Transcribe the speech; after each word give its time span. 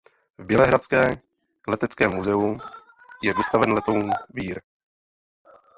V 0.37 0.43
bělehradské 0.43 1.21
leteckém 1.67 2.11
muzeu 2.13 2.57
je 3.23 3.33
vystaven 3.33 3.73
letoun 3.73 4.09
výr. 4.29 4.61